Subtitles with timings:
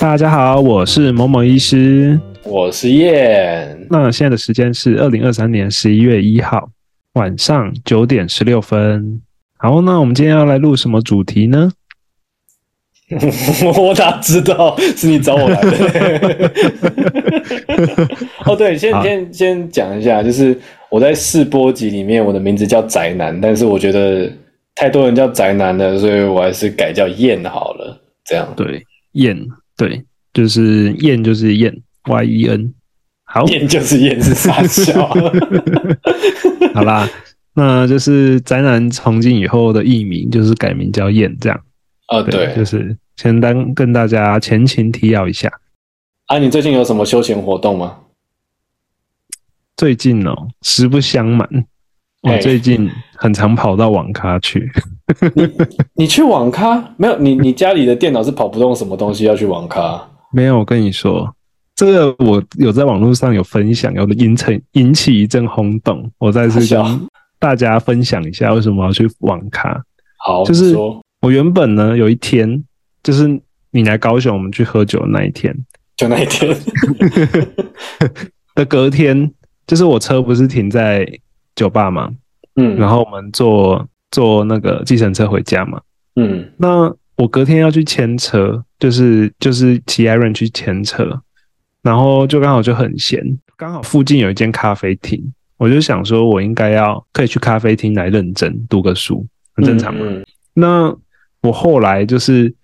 [0.00, 3.86] 大家好，我是某某医师，我是燕。
[3.90, 6.70] 那现在的时间是二零二三年十一月一号
[7.12, 9.20] 晚上九点十六分。
[9.58, 11.70] 好，那我们今天要来录什么主题呢？
[13.64, 16.52] 我 我哪知道是你找我来的？
[18.44, 20.58] 哦，对，先先先讲一下，就是
[20.90, 24.30] 我在试播集里面，我的名字叫宅男，但是我觉得
[24.74, 27.98] 太多人叫宅男了，所以我还是改叫燕好了。
[28.24, 28.82] 这样对，
[29.12, 29.36] 燕。
[29.76, 30.02] 对，
[30.34, 31.72] 就是燕，就是燕
[32.08, 32.74] ，Y E N，
[33.24, 35.08] 好，燕就是燕，是傻笑。
[36.74, 37.08] 好啦，
[37.54, 41.58] 那就是宅男从今以后的艺名就是改名叫燕，这样。
[42.08, 45.50] 啊，对，就是先单跟大家前情提要一下。
[46.26, 47.96] 啊，你最近有什么休闲活动吗？
[49.76, 51.48] 最近哦，实不相瞒，
[52.22, 54.70] 我最近很常跑到网咖去。
[55.34, 55.50] 你
[55.94, 57.18] 你去网咖没有？
[57.18, 60.06] 你你家里的电脑是跑不动什么东西要去网咖？
[60.32, 61.34] 没有，我跟你说，
[61.74, 66.10] 这个我有在网络上有分享，有引成引起一阵轰动。
[66.18, 69.80] 我再次跟大家分享一下为什么要去网咖。
[70.18, 70.74] 好，就是
[71.20, 72.64] 我原本呢有一天，
[73.02, 75.54] 就是你来高雄我们去喝酒的那一天，
[75.96, 76.56] 就那一天
[78.54, 79.32] 的隔天，
[79.66, 81.06] 就是我车不是停在
[81.54, 82.10] 酒吧嘛？
[82.56, 83.86] 嗯，然后我们坐。
[84.10, 85.78] 坐那个计程车回家嘛，
[86.16, 91.20] 嗯，那我隔天要去牵车，就是就是骑艾润去牵车，
[91.82, 93.22] 然后就刚好就很闲，
[93.58, 95.22] 刚好附近有一间咖啡厅，
[95.58, 100.06] 我就想说，我应该要可以去咖啡厅来认真读个书，很正常嘛。
[100.54, 100.96] 那
[101.42, 102.54] 我后来就是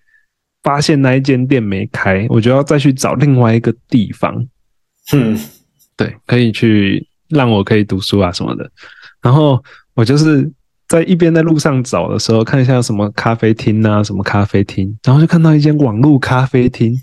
[0.63, 4.45] 发现那一间店没开，我就要再去找另外一个地方，
[5.13, 5.39] 嗯，
[5.95, 8.69] 对，可以去让我可以读书啊什么的，
[9.21, 10.51] 然后我就是。
[10.87, 16.95] 在一边在路上找的时候，看一下什么咖啡厅啊，什么咖啡厅，然后就看到一间网络咖啡厅。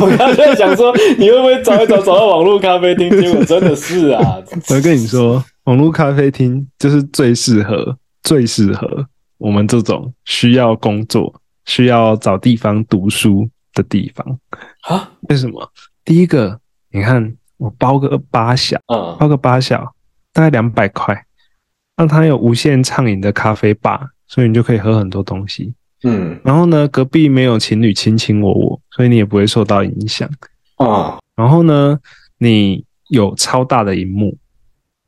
[0.00, 3.10] 我 刚刚在想说，你会不会找一找找到网络咖啡厅？
[3.20, 4.38] 结果真的是啊！
[4.74, 9.06] 我跟你说，网络咖啡厅就是最适合、最适合
[9.42, 14.38] 我们这种需要工作、需要找地方读书的地方
[14.82, 15.10] 啊？
[15.22, 15.68] 为什么？
[16.04, 16.60] 第一个，
[16.92, 19.94] 你看我包个八小，嗯，包个八小，
[20.32, 21.26] 大概两百块。
[21.96, 25.74] 那它有无限畅饮的咖啡吧，所以你就可以喝很多东西。
[26.04, 30.30] 嗯，然后呢，隔壁没有情侣卿卿我我，所以你也不会受到影响
[30.76, 31.18] 啊。
[31.34, 31.98] 然后呢，
[32.38, 34.36] 你有超大的荧幕，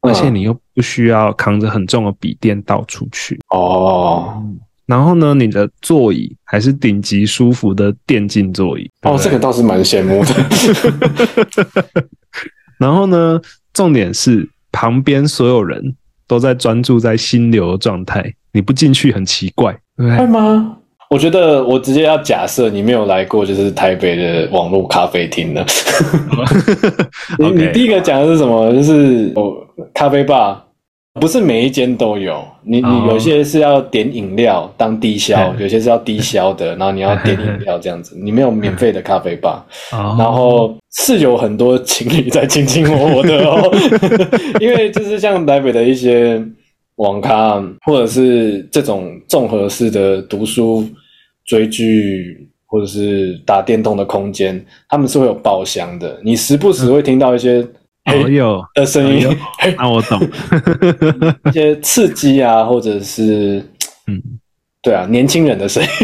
[0.04, 4.42] 而且你又不需要扛着很重的笔电到处去哦。
[4.86, 10.34] 然后呢，你的座椅还是顶级舒服的电竞座椅哦，这个倒是蛮羡慕的。
[12.78, 13.40] 然后呢，
[13.72, 15.96] 重点是旁边所有人。
[16.26, 20.78] 都在专注在心流的状态，你不进去很奇怪，会吗？
[21.10, 25.64] 我觉得我直接要假设你没有来过，就是台北的网络咖啡厅了。
[27.38, 28.72] 你你第一个讲的是什么？
[28.72, 29.52] 就是哦，
[29.92, 30.60] 咖啡吧。
[31.20, 39.64] 不是每一间都有，你你有些是要点饮料当低消， 有些是要低消的，然后你要点饮料这样子，你没有免费的咖啡吧？
[40.18, 43.72] 然后是有很多情侣在卿卿我我的哦，
[44.58, 46.42] 因为就是像台北的一些
[46.96, 50.88] 网咖，或者是这种综合式的读书、
[51.44, 57.66] 追剧或者是打电动的空间，他们是会有包厢的，你时不时会听到一些。
[58.06, 59.26] 我有的声音，
[59.78, 60.20] 那我懂
[61.46, 63.64] 一些刺激啊，或者是
[64.06, 64.20] 嗯，
[64.82, 65.88] 对啊，年轻人的声音。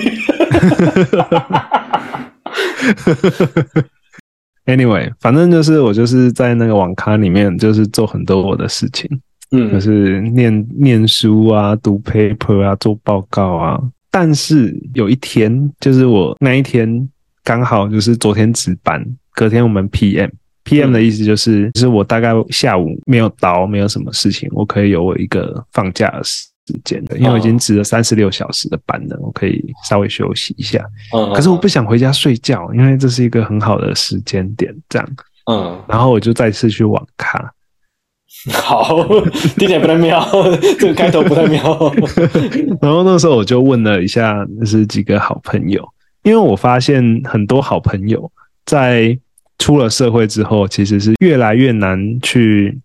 [4.65, 9.07] Anyway，反正就是我就是在那个网咖里面，就是做很多我的事情，
[9.50, 13.81] 嗯，就是念念书啊，读 paper 啊，做报告啊。
[14.11, 17.09] 但是有一天，就是我那一天
[17.45, 20.30] 刚好就是昨天值班，隔天我们 PM。
[20.63, 20.92] P.M.
[20.92, 26.45] 的意思就是，就是我大概下午没有到，没有什么事情，我可以有我一个放假的时
[26.84, 30.84] 间的，因为我已经值了三十六小时的班了，我可以稍微休息一下。
[31.16, 35.09] 嗯，可是我不想回家睡觉，因为这是一个很好的时间点，这样。
[35.51, 37.51] 嗯，然后我就再次去网咖。
[38.53, 38.97] 好，
[39.59, 40.27] 听起来不太妙，
[40.78, 41.62] 这个开头不太妙。
[42.80, 45.86] 然后那时候我就问了一下，那是几个好朋友，
[46.22, 48.30] 因为我发现很多好朋友
[48.65, 49.18] 在。
[49.62, 52.80] 出了社会之后，其实是越来越难去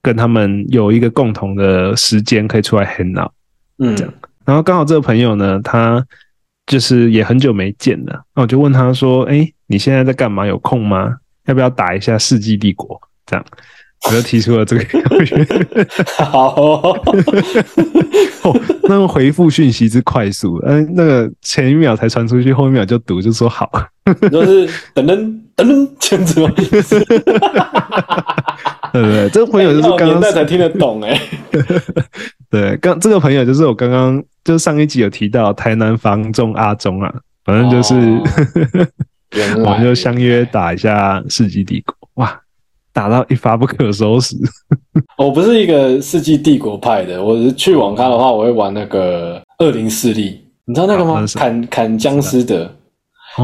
[0.00, 3.32] 跟他们有一个共同的时间可以出来 hang out，
[3.78, 4.14] 嗯，这样。
[4.44, 6.00] 然后刚好这个朋友呢，他
[6.68, 10.46] 就是也很久没见了，那我就问他说：“哎，你现在在干嘛？
[10.46, 11.16] 有空吗？
[11.46, 13.44] 要不要打一下《世纪帝国》？”这样，
[14.06, 15.36] 我就提出了这个要求。
[16.24, 16.94] 好，
[18.88, 23.70] 那个回复讯息之快速，嗯，那个前一秒才传出去，后一秒就读，就说好。
[24.30, 26.50] 就是等等等等，这样子吗？
[28.92, 31.20] 对对对，这个朋友就是刚刚才听得懂哎。
[32.48, 37.12] 对，刚这个朋友就是我刚刚就上一集有提到台南房仲阿忠啊，
[37.44, 37.94] 反正就是，
[39.58, 42.40] 我们就相约打一下世纪帝国，哇，
[42.98, 44.34] 打到一发不可收拾。
[45.16, 51.24] 我不是一个世纪帝国派的，我是去网咖的话，我会玩那个恶灵势力，你知道那个吗？
[51.36, 52.68] 砍砍僵尸的，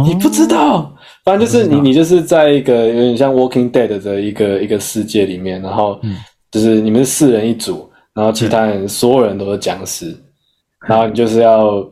[0.05, 0.93] 你不知道？
[1.25, 6.01] 反正就是你，你就是在一个有点像 Walking Dead 的一个一个世界里面，然后
[6.51, 7.89] 就是你们是四人一组。
[8.12, 10.17] 然后其他人所有人都是僵尸，
[10.89, 11.85] 然后你就是要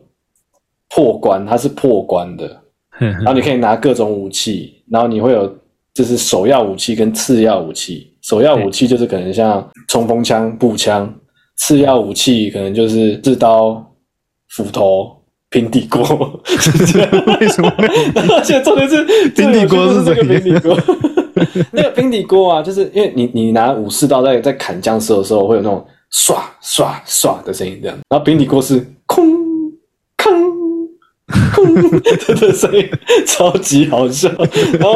[0.95, 2.47] 破关，它是破关的，
[2.99, 5.53] 然后你可以拿各种武器，然后你会有
[5.95, 11.13] 就是首要武器跟次要武器，首要武器就是可能像冲锋枪、步枪，
[11.57, 13.85] 次要武器可能就是刺刀、
[14.51, 15.15] 斧头、
[15.51, 16.03] 平底锅，
[17.41, 17.71] 为什么？
[18.37, 20.79] 而且重点是 平底锅是这个平底锅，
[21.73, 25.85] 那个平底锅啊，就是因为你你拿武士刀在在砍僵尸的时候会有那种。
[26.15, 29.52] 唰唰唰的声音，这样，然后平底锅是空空
[31.55, 31.75] 空
[32.41, 32.89] 的声音，
[33.27, 34.29] 超级好笑。
[34.79, 34.95] 然后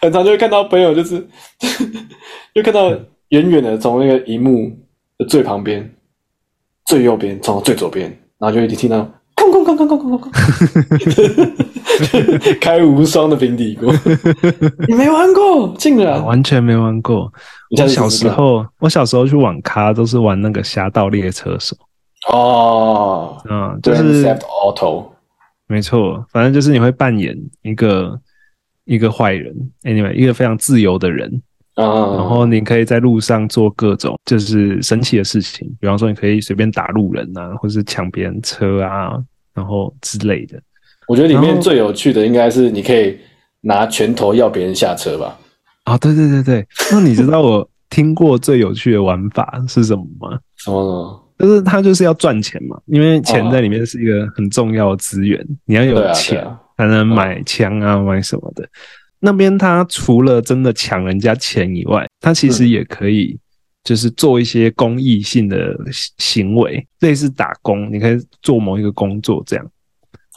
[0.00, 1.26] 很常就会看到朋友，就是
[2.54, 2.90] 就看到
[3.28, 4.70] 远远的从那个荧幕
[5.18, 5.88] 的最旁边、
[6.86, 8.08] 最右边，从最左边，
[8.38, 10.32] 然后就一直听到空空空空空空空，
[12.60, 13.92] 开无双的平底锅，
[14.88, 15.74] 你没玩过？
[15.78, 17.30] 竟然完全没玩过。
[17.78, 21.76] 我小时候，我小时候去网咖都是玩那个《侠盗猎车手》
[22.34, 25.04] 哦，嗯，就是 Auto，
[25.68, 28.20] 没错，反正就是你会扮演一个
[28.84, 29.52] 一个坏人
[29.82, 31.42] ，Anyway，一个非常自由的人，
[31.74, 31.84] 嗯，
[32.16, 39.12] 然后你可以在路上做各种就是神奇的事情，比方说你可以随便打路人啊，或是抢别人车啊，
[39.54, 40.60] 然后之类的。
[41.08, 43.18] 我觉得里面最有趣的应该是你可以
[43.60, 45.38] 拿拳头要别人下车吧。
[45.84, 50.38] 啊，对对对对，那你知道我听过最有趣的玩法是什么吗？
[50.56, 51.25] 什么？
[51.38, 56.46] 就是他就是要赚钱嘛，因为钱在里面是一个很重要的资源，你要有钱
[56.76, 58.68] 才能买枪啊，买什么的。
[59.20, 63.38] 那边他除了真的抢人家钱以外，他其实也可以
[63.84, 65.76] 就是做一些公益性的
[66.18, 69.66] 行为，类似打工，你可以做某一个工作这样。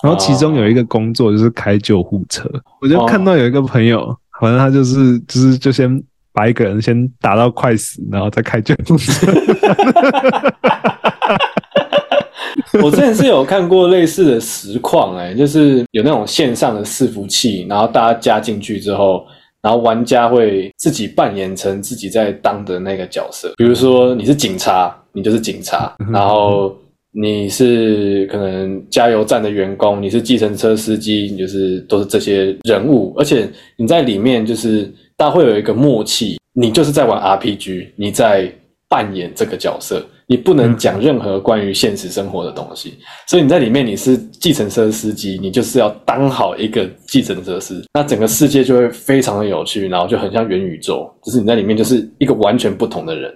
[0.02, 2.50] 然后其中有一个工作就是开救护车，
[2.81, 4.16] 我就看到有一个朋友。
[4.40, 6.02] 反正他就是就是就先
[6.34, 9.31] 把一个人先打到快死，然后再开救护车。
[12.84, 19.26] 我之前是有看过类似的实况，哎，就是有那种线上的伺服器，然后大家加进去之后，
[19.62, 23.52] 然后玩家会自己扮演成自己在当的那个角色。
[23.58, 26.76] 比如说你是警察，你就是警察；然后
[27.12, 33.16] 你是可能加油站的员工，你是计程车司机，你就是都是这些人物。
[33.18, 38.50] 而且你在里面就是大家会有一个默契，你就是在玩 RPG，你在
[38.88, 42.98] 扮演这个角色，你不能讲任何关于现实生活的东西。
[43.27, 53.31] 所以你在里面你是计程车司机，你就是要当好一个计程车司，那整个世界就会非常的有趣，然后就很像元宇宙，就是你在里面就是一个完全不同的人。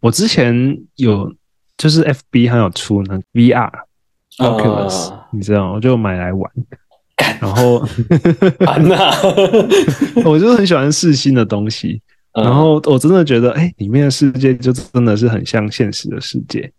[0.00, 1.32] 我之前有。
[1.78, 3.72] 就是 F B 还有出呢 V R
[4.36, 6.52] Oculus，你知道，我就买来玩。
[7.40, 7.86] 然后，
[8.66, 9.10] 玩呐，
[10.24, 12.00] 我就很喜欢试新的东西。
[12.32, 16.70] 然后我真的觉得，哎，里面的世界就真的是很像现实的世界。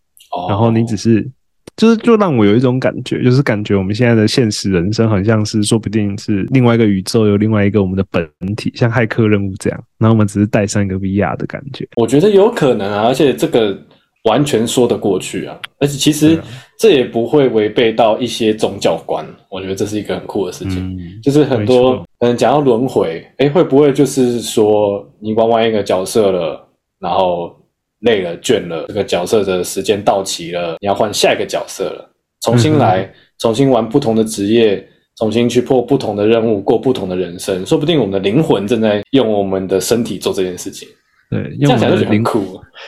[0.48, 1.30] 然后你只是，
[1.76, 9.84] 就是就让我有一种感觉，就是感觉我们现在的现实人生，很像是说不定是另外一个宇宙，有另外一个我们的本体，像骇客任务这样。
[9.98, 11.88] 然后我们只是带上一个 V R 的感觉。
[11.98, 13.78] 我觉得有可能啊，而且这个。
[14.26, 16.40] 完全说得过去啊，而且其实
[16.82, 20.98] 这也不会违背到一些宗教观，我觉得这是一个很酷的事情。
[21.22, 26.68] 就是很多嗯讲到轮回，哎，会不会就是说你玩完一个角色了，
[27.00, 27.56] 然后
[28.00, 32.12] 累了倦了，这个角色的时间到期了，你要换下一个角色了，
[32.42, 33.08] 重新来，
[33.38, 34.84] 重新玩不同的职业，
[35.18, 40.88] 重新去破不同的任务，过不同的人生，说不定我们的灵魂正在用我们的身体做这件事情。
[41.30, 42.42] 对，用我们的灵魂。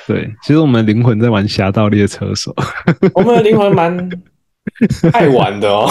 [0.08, 2.54] 对，其实我们灵魂在玩《侠盗猎车手》。
[3.16, 4.10] 我们的灵魂蛮
[5.14, 5.90] 爱玩的哦，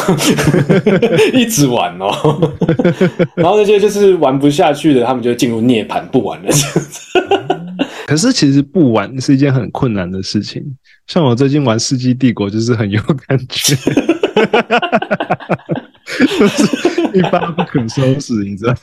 [1.33, 2.11] 一直玩哦。
[3.35, 6.49] 然后那些就是玩不下去的，他们就进入涅槃，不玩了。
[8.07, 10.63] 可是其实不玩是一件很困难的事情。
[11.07, 13.75] 像我最近玩《世纪帝国》，就是很有感觉。
[17.15, 18.75] 一发不可收拾，你知道？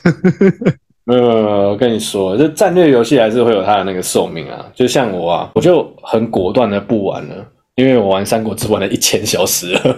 [1.10, 4.64] 没有没有没有，我跟你说，这战略游戏还是会有它的那个寿命啊。
[4.72, 7.34] 就像我啊，我就很果断的不玩了，
[7.74, 9.96] 因为我玩三国只玩了一千小时了。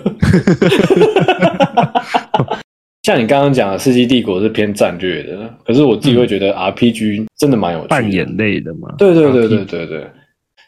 [3.02, 8.94] 像你刚刚讲的《世纪帝国》是偏战略的，可是我自己会觉得 RPG 真的蛮有趣扮演类的嘛。
[8.96, 10.06] 对对对对对对，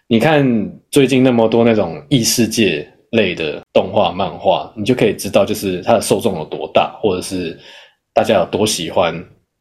[0.08, 7.56] 你看最近那么多那种异世界类的动画漫画，你就可以知道，就是它的受众有多大，或者是
[8.12, 9.14] 大家有多喜欢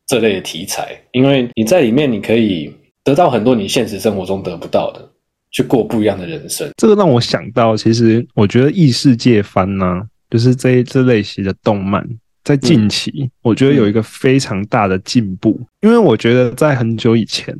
[0.07, 0.95] 这类的题材。
[1.12, 5.12] 因为你在里面，你可以得到很多你现实生活中得不到的，
[5.51, 6.69] 去过不一样的人生。
[6.77, 12.07] 这个让我想到，其实我觉得异世界番呢，就是这这类型的动漫。
[12.43, 17.57] 在近期，我觉得有一个非常大的进步，因为我觉得在很久以前，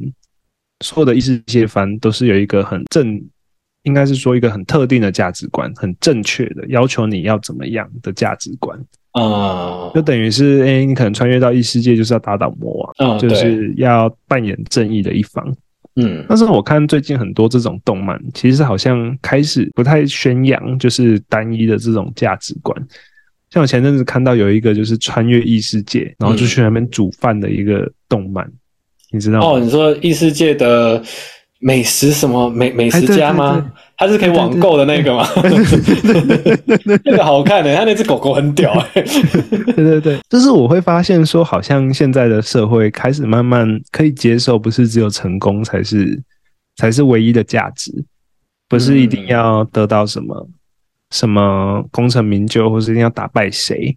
[0.83, 3.23] 所有的异世界番都是有一个很正，
[3.83, 8.77] 应该是说一个很特定的价值观，很正确的要求你要怎么样的价值观
[9.13, 15.55] 啊，就等于是，哎，你可能穿越到异世界就是要打倒魔王，就是要扮演正义的一方，
[15.96, 16.25] 嗯。
[16.27, 22.75] 但是我看最近很多这种动漫，其实好像开始不太宣扬就是单一的这种价值观。
[23.51, 28.51] 像我前阵子看到有一个就是穿越异世界，然后就去那边煮饭的一个动漫，
[29.12, 29.46] 你知道吗？
[29.46, 31.00] 哦，你说异世界的
[31.60, 33.72] 美食什么美美食家吗？
[33.97, 35.25] 他是可以网购的那个吗？
[37.03, 39.01] 那个好看的，他那只狗狗很屌哎。
[39.01, 46.21] 对对对，就是我会发现说，好像现在的社会开始慢慢可以接受，不是只有成功才是
[46.75, 47.91] 才是唯一的价值，
[48.67, 50.50] 不是一定要得到什么。
[51.12, 53.95] 什么功成名就，或是一定要打败谁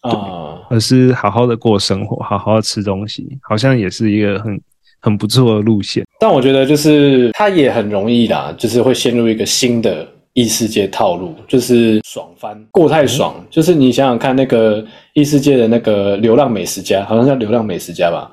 [0.00, 0.64] 啊？
[0.70, 4.58] 而是好好的过生活，好好的吃东西，好像也是一个很
[5.00, 6.04] 很不错的路线。
[6.20, 13.34] 但我觉得，就是它也很容易啦，就是会陷入一个新的异世界套路，就是爽翻过太爽。
[13.50, 18.30] 就是你想想看，那个异世界的那个流浪美食家，好像叫流浪美食家吧？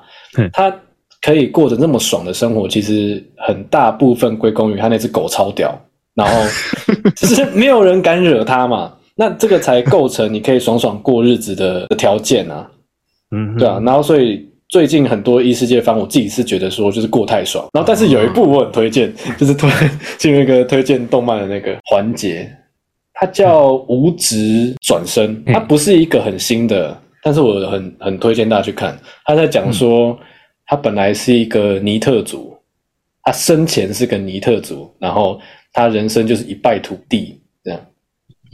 [0.52, 0.74] 他
[1.22, 5.76] 可以过着那么爽的生活，其实很大部分归功于他那只狗超屌。
[6.14, 6.34] 然后
[7.16, 12.70] 就是没有人敢惹他嘛，那这个才构成你可以爽爽过日子的条件啊。
[13.30, 13.80] 嗯，对啊。
[13.84, 17.68] 然后所以最近很多异世界番，我自己是觉得说就是过太爽。
[17.72, 19.70] 然后但是有一部我很推荐， 就是推
[20.18, 22.50] 进入一个推荐动漫的那个环节，
[23.14, 28.98] 它叫《无职转生》，它不是一个很新的，但是我很很推荐大家去看。
[29.24, 30.18] 他在讲说，
[30.66, 32.56] 他本来是一个尼特族，
[33.22, 35.40] 他生前是个尼特族，然后。
[35.78, 37.78] 他人生就是一败涂地这样，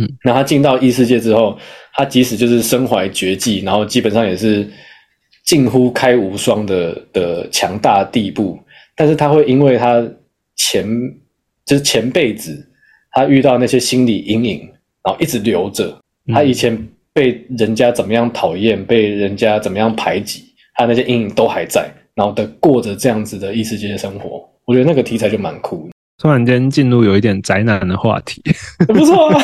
[0.01, 1.57] 嗯，那他进到异世界之后，
[1.95, 4.69] 他即使就是身怀绝技，然后基本上也是
[5.45, 8.59] 近乎开无双的的强大地步，
[8.95, 10.03] 但是他会因为他
[10.57, 10.87] 前
[11.65, 12.67] 就是前辈子
[13.13, 14.61] 他遇到那些心理阴影，
[15.05, 15.97] 然后一直留着，
[16.33, 16.77] 他以前
[17.13, 20.45] 被人家怎么样讨厌，被人家怎么样排挤，
[20.75, 25.89] 他那些阴影都还在，然后的过着这样子的异世界的生活，我觉得那个题材就蛮酷。
[26.19, 28.41] 突然间进入有一点宅男的话题，
[28.87, 29.43] 不错啊。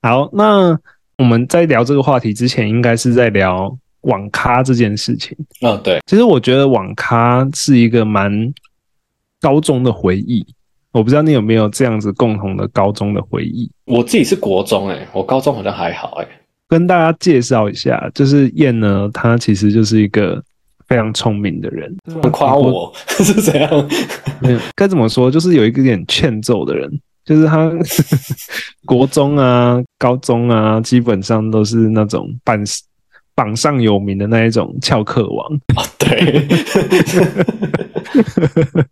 [0.02, 0.78] 好，那
[1.18, 5.36] 我们在聊这个话题之前，应该是在聊网咖这件事情。
[5.60, 6.00] 嗯，对。
[6.06, 8.32] 其实我觉得网咖是一个蛮
[9.40, 10.46] 高中的回忆。
[10.92, 13.70] 我不知道你有没有这样子共同的高中的回忆。
[13.84, 16.28] 我自己是国中，哎，我高中好像还好，哎。
[16.68, 20.42] 跟大家介绍一下，就是燕呢，他其实就是一个。
[20.86, 21.96] 非常聪明的人，
[22.30, 23.88] 夸我 是怎样？
[24.76, 25.30] 该怎么说？
[25.30, 27.72] 就是有一个点欠揍的人，就是他
[28.84, 32.62] 国中啊、高中啊，基本上都是那种榜
[33.34, 35.82] 榜上有名的那一种翘课王啊。
[35.98, 36.48] 对，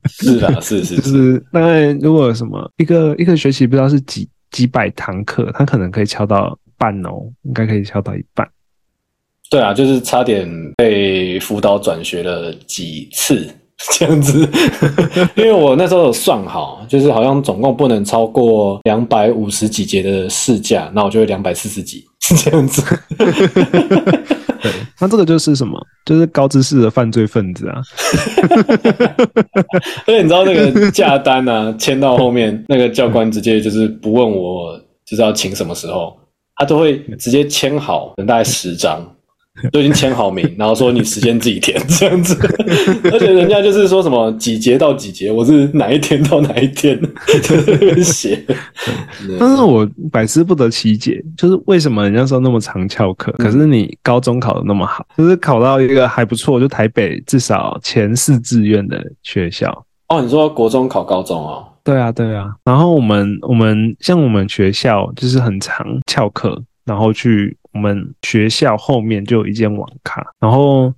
[0.09, 8.49] 是啊，是是，就是大概如果什么一个一个学期不知道是几几百堂课，他可能可以翘到半哦，应该可以翘到一半。
[9.51, 13.47] 对啊，就是差点被辅导转学了几次
[13.99, 14.49] 这样子，
[15.35, 22.83] 因为我那时候有算好，就是好像总共不能超过两百五十几节的试驾，那我就会两百四十几这样子。
[24.63, 24.71] 对，
[25.01, 25.77] 那这个就是什么？
[26.05, 27.81] 就是高知识的犯罪分子啊！
[30.07, 36.17] 而且你知道那个价单啊，签到后面那个教官直接就是不问我就是要请什么时候，
[36.55, 39.05] 他都会直接签好，等大概十张。
[39.71, 42.35] 都已经签好名，然后说你时间自己填这样子，
[43.13, 46.99] 而且人家就是说什么几节到几节，我是哪一天到哪一天
[48.03, 48.43] 写。
[49.39, 59.85] 但是我百思不得其解，就是为什么人家说那么常翘课，可是你高中考的那么好，就是考到一个还不错，就台北至少前四志愿的学校。
[60.09, 61.63] 哦，你说国中考高中哦？
[61.85, 62.55] 对啊，对啊。
[62.65, 67.55] 然后我们我们像我们学校就是很常翘课，然后去。
[67.73, 70.93] 我们学校后面就有一间网咖，然后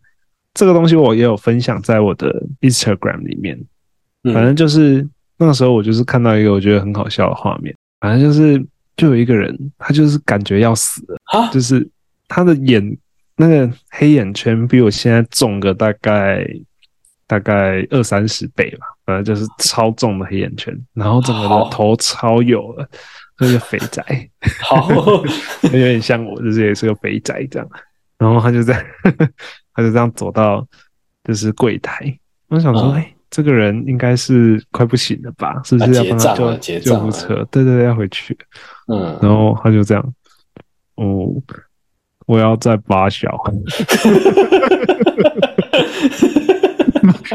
[0.53, 3.59] 这个东西我也有分享在我的 Instagram 里面。
[4.25, 7.75] 反正就是那个时候，我就是看到一个我觉得很好笑的画面。
[8.01, 8.59] 反正就是
[8.97, 11.87] 就有一个人，他就是感觉要死了，就是
[12.29, 12.97] 他的眼
[13.37, 16.47] 那个黑眼圈比我现在重个大概
[17.27, 18.87] 大概二三十倍吧。
[19.05, 22.89] 反正就是超重的黑眼圈，然后整个的头超油了。
[23.39, 24.03] 那个肥宅，
[24.63, 24.89] 好，
[25.63, 27.69] 有点像我，就是也是个肥宅这样。
[28.17, 28.75] 然后他就在，
[29.75, 30.65] 他就这样走到
[31.25, 32.17] 就是柜台。
[32.49, 35.61] 我想说，哎，这个人应该是快不行了吧？
[35.65, 37.45] 是不是要帮他叫救护车？
[37.51, 38.39] 对对对，要回去。
[38.87, 40.15] 嗯，然后他就这样，
[40.95, 41.29] 哦，
[42.27, 43.29] 我要再拔小。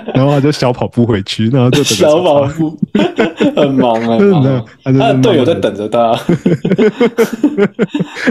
[0.13, 2.77] 然后他就小跑步回去，然后就小跑步，
[3.55, 4.17] 很忙啊，
[4.83, 6.13] 他的队友在等着他，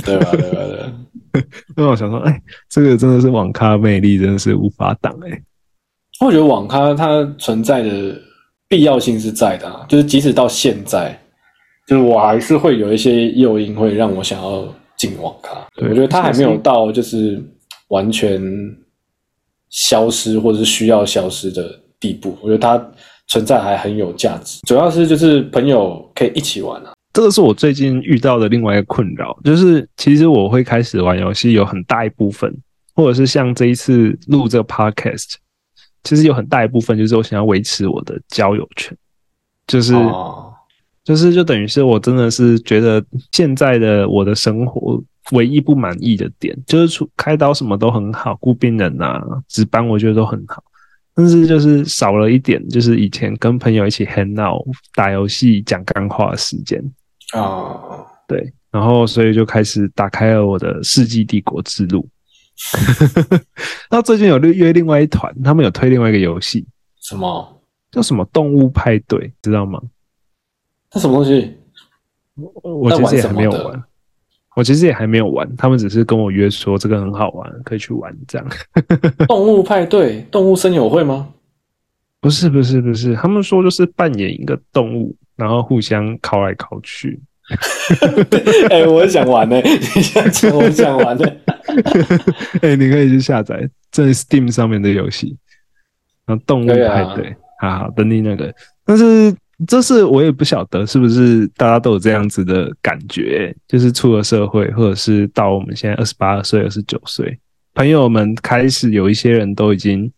[0.04, 0.30] 对吧？
[0.32, 0.58] 对吧？
[1.32, 1.44] 对。
[1.76, 5.40] 那我想说，哎，这个真的是网咖魅力，真的是无法挡哎。
[6.20, 8.14] 我觉得网咖它存在的
[8.68, 11.16] 必要性是在的，就是即使到现在，
[11.86, 15.50] 就是我还是会有一些诱因会让我想要进网咖。
[15.88, 17.40] 我觉得它还没有到就是
[17.88, 18.42] 完全。
[19.70, 22.82] 消失或者是需要消失的地步，我觉得它
[23.26, 24.60] 存在还很有价值。
[24.66, 32.54] 主要是就是朋友可以一起玩啊，这个是我最近遇到的另外一个困扰，就是其实我会开始玩游戏，有很大一部分，
[32.94, 35.34] 或者是像这一次录这个 podcast，
[36.04, 38.96] 其实有很大一部分就是我想要维持我的交友圈，
[39.66, 39.92] 就是
[41.04, 45.02] 就是就等于是我真的是觉得现在的我的生活。
[45.32, 50.62] 唯一不满意的点就是出开刀什么都很好，顾病人啊，值班我觉得都很好，
[51.14, 56.82] 但是就是少了一点，就是以前跟朋友一起 hang out 打游戏讲干话的时间
[57.34, 57.78] 啊，
[58.26, 62.08] 对，然后所以就开始打开了我的世纪帝国之路。
[63.90, 66.66] 那最近有约另外一团，他们有推另外一个游戏，
[67.00, 69.80] 什么叫什么动物派对，知道吗？
[70.92, 71.54] 那什么东西？
[72.62, 73.84] 我其实也还没有玩。
[74.58, 78.48] 我其实也还没有玩，他们只是跟我约说这个很好玩，可以去玩这样。
[79.28, 81.28] 动物派对、动物森友会吗？
[82.20, 87.20] 不是，不是，不是，他们说就是扮演一个动物，然后互相靠来靠去。
[88.68, 91.24] 哎，我想玩呢， 你想我想玩呢。
[92.60, 95.36] 哎，你可以去下载，这是 Steam 上面的游戏。
[96.26, 98.52] 然后动物派对，好好等你那个，
[98.84, 99.32] 但是。
[99.66, 107.36] 这是我也不晓得是不是大家都有这样子的感觉，就是出了社会，或者是到我们现在二十八岁、二十九岁，
[107.74, 110.10] 朋友们开始有一些人都已经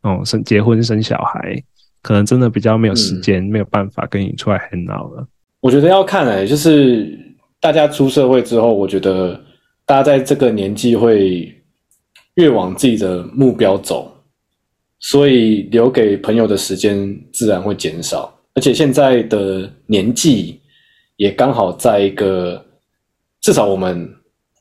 [0.00, 1.62] 哦生结婚生小孩，
[2.00, 5.28] 可能真的比较没有时间，没有办法跟你出来 hang out 了。
[5.60, 7.18] 我觉得要看哎，就是
[7.60, 9.38] 大家出社会之后，我觉得
[9.84, 11.54] 大家在这个年纪会
[12.36, 14.10] 越往自己的目标走，
[15.00, 18.33] 所以留给朋友的时间自然会减少。
[18.54, 20.60] 而且现在的年纪
[21.16, 22.64] 也刚好在一个，
[23.40, 24.08] 至少我们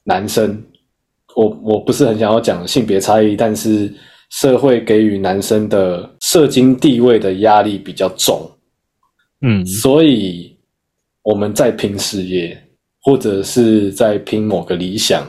[0.03, 0.63] 男生，
[1.36, 3.93] 我我不是很想要讲性别差异，但是
[4.32, 8.49] 社会给予男生的社经地位的压力比较重，
[9.41, 10.58] 嗯，所以
[11.21, 12.60] 我们在拼事业
[13.01, 15.23] 或者是在拼某个理想，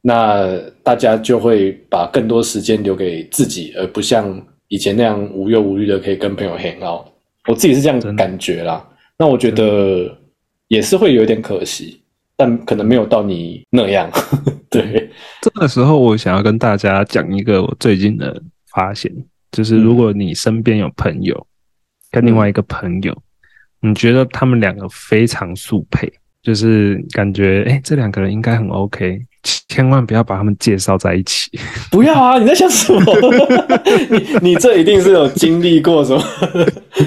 [0.00, 7.11] 那大家就会把更多时间留给自己，而不像以前那样无忧无虑的可以跟朋友 hang out。
[7.48, 8.86] 我自己是这样感觉啦，
[9.18, 10.16] 那我觉得
[10.68, 12.02] 也是会有点可惜，
[12.36, 14.10] 但可能没有到你那样。
[14.70, 15.10] 对，
[15.42, 19.12] 这个时候我想要跟大家讲一个我最近的发现，
[19.50, 21.46] 就是如果你身边有朋友
[22.10, 23.16] 跟另外一个朋友，
[23.80, 26.10] 你觉得他们两个非常速配，
[26.42, 29.20] 就是感觉哎，这两个人应该很 OK。
[29.68, 31.50] 千万不要把他们介绍在一起。
[31.90, 32.38] 不要啊！
[32.38, 33.00] 你在想什么？
[34.40, 36.22] 你你这一定是有经历过什么？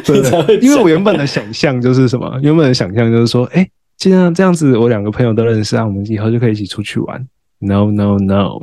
[0.06, 2.40] 对， 因为我原本的想象就是什么？
[2.42, 3.66] 原本的想象就是说，哎，
[3.98, 7.26] 既然这样子，我两个朋友都认识啊，我们以后就可以一起出去玩。
[7.60, 8.60] No No No！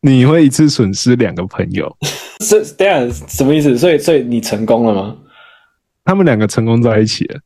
[0.00, 1.94] 你会一次损失两个朋友？
[2.40, 3.78] 是这样什么意思？
[3.78, 5.16] 所以所以你成功了吗？
[6.04, 7.38] 他们两个成功在一起了。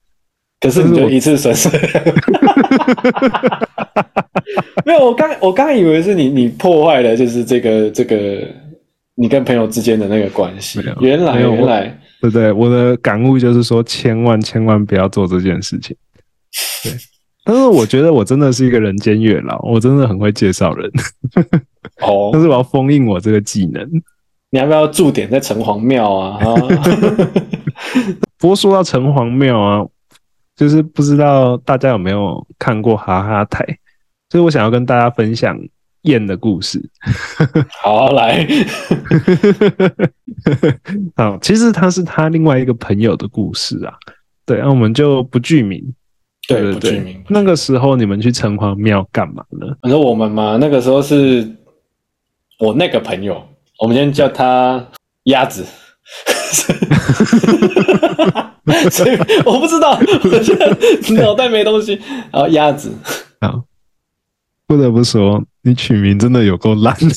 [0.58, 1.68] 可是你就一次损失，
[4.86, 5.04] 没有。
[5.04, 8.42] 我刚我刚以为是你你破坏了，就是这个这个
[9.14, 10.80] 你跟朋友之间的那个关系。
[11.00, 12.50] 原来原来对不对？
[12.52, 15.94] 我的感悟就是说，千万千万不要做这件事情。
[16.82, 16.92] 对，
[17.44, 20.90] 但是我觉得我真的是一个人间月老，我真的很会介绍人。
[22.00, 23.86] 哦， 但是我要封印我这个技能。
[24.50, 26.38] 你要不要驻点在城隍庙啊？
[28.38, 29.84] 不过说到城隍庙啊。
[30.56, 33.64] 就是不知道大家有没有看过哈哈台，
[34.30, 35.58] 所以我想要跟大家分享
[36.02, 36.82] 燕的故事。
[37.82, 38.46] 好，来，
[41.14, 43.92] 好，其实他是他另外一个朋友的故事啊。
[44.46, 45.94] 对，那我们就不具名。
[46.48, 47.22] 对，不具名。
[47.28, 49.66] 那个时候你们去城隍庙干嘛呢？
[49.82, 50.56] 你说我们嘛？
[50.60, 51.46] 那个时候是
[52.60, 53.46] 我那个朋友，
[53.80, 54.86] 我们先叫他
[55.24, 55.66] 鸭子。
[59.44, 60.68] 我不知道，我现在
[61.14, 61.98] 脑袋没东西。
[62.32, 62.92] 然后鸭子
[63.40, 63.54] 啊，
[64.66, 67.08] 不得不说，你取名真的有够烂的。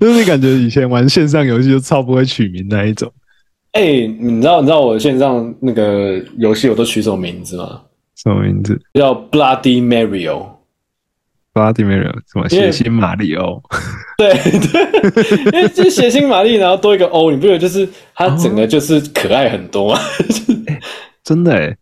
[0.00, 3.10] 就是你感觉以前玩线上游戏就超不会取名那一种。
[3.72, 7.80] 哎，你知道你知道我线上那个游戏我都取什么名字吗？
[8.16, 8.80] 什么名字？
[8.94, 10.53] 叫 Bloody Mario。
[11.54, 12.48] Bloody Mario 什么？
[12.48, 13.62] 血腥玛丽欧。
[14.18, 20.00] 对对，因为这血腥玛丽，然后多一个 O，你不觉得就是它整个就是可爱很多吗？
[21.22, 21.76] 真的哎，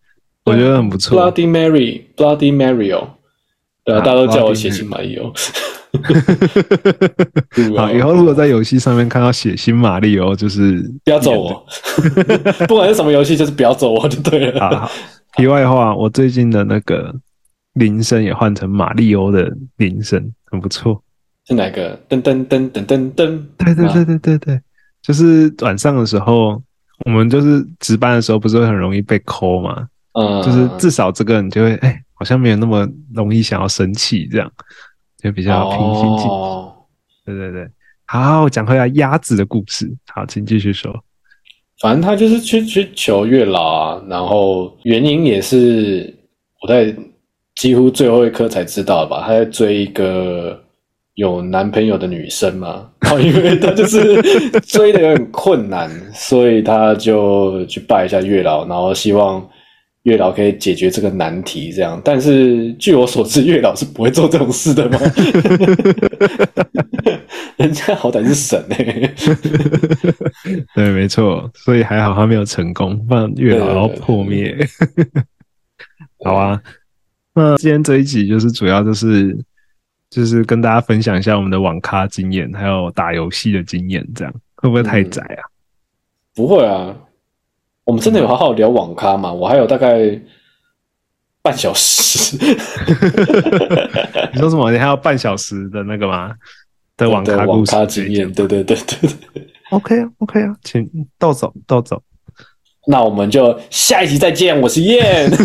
[0.44, 1.18] 我觉得很不错。
[1.18, 3.08] Bloody Mary，Bloody Mario，
[3.84, 5.32] 对啊，大家都叫我血腥玛丽欧。
[7.76, 11.66] 好，以后如果在游戏上面看到血腥玛丽欧，就是不要揍我。
[12.66, 14.70] 不管是什么游戏，就是不要揍我就对了。
[14.70, 14.90] 好，
[15.36, 17.14] 题外话，我最近的那个
[17.74, 21.02] 铃声也换成马里欧的铃声，很不错。
[21.46, 21.98] 是哪个？
[22.08, 23.42] 噔噔噔噔噔噔！
[23.58, 24.60] 对对对对对对，
[25.02, 26.62] 就是晚上的时候，
[27.04, 29.88] 我们就是值班的时候，不是会很容易被抠嘛？
[30.12, 34.48] 嗯，就是至少这个你就会哎，好像没有那么容易想要生气，这样
[35.18, 36.28] 就比较平心静气。
[37.24, 37.68] 对对对，
[38.06, 40.92] 好，讲回来鸭子的故事，好，请继续说。
[41.80, 46.14] 反正他就是去去求月老啊，然后原因也是
[46.60, 46.94] 我在
[47.62, 50.60] 几乎最后一刻才知道吧，他在追一个。
[51.14, 52.88] 有男朋友的女生嘛？
[53.00, 54.00] 然 后因为他就是
[54.66, 59.46] 追的有点困难，所以他就去拜一下月老，然后希望
[60.04, 61.70] 月老可以解决这个难题。
[61.70, 64.98] 这样，但是据我所知，月老是不会做这种事的嘛。
[67.58, 69.14] 人家好歹是神哎。
[70.74, 74.56] 对，没错，所以还好他没有成功，不然月老要破灭。
[76.24, 76.58] 好啊，
[77.34, 79.36] 那今天这一集就是主要就是。
[80.12, 85.40] 就是跟大家分享一下我们的网咖经验，还有打游戏的经验，这样会不会太窄啊？
[86.34, 86.94] 不会啊，
[87.84, 89.32] 我们真的有好好聊网咖吗？
[89.32, 90.20] 我还有大概
[91.40, 92.36] 半小时。
[94.34, 94.70] 你说什么？
[94.70, 96.34] 你还有半小时的那个吗？
[96.98, 98.30] 的网咖网咖经验？
[98.34, 99.48] 对对对对对。
[99.70, 100.86] OK 啊，OK 啊，请
[101.18, 102.02] 倒走倒走。
[102.86, 104.60] 那我们就下一集再见。
[104.60, 105.30] 我是燕。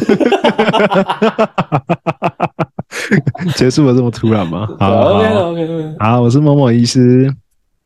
[3.56, 4.67] 结束了这么突然吗？
[4.80, 5.95] 好，OK OK。
[6.00, 7.32] 好，我是某某医师。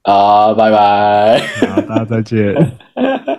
[0.03, 1.39] 好，拜拜。
[1.39, 2.55] 好，大家再见。